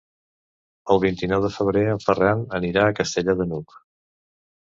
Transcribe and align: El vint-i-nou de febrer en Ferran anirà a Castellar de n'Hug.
El 0.93 1.01
vint-i-nou 1.03 1.43
de 1.43 1.51
febrer 1.57 1.83
en 1.91 2.01
Ferran 2.05 2.41
anirà 2.61 2.85
a 2.93 2.97
Castellar 3.01 3.35
de 3.43 3.47
n'Hug. 3.51 3.77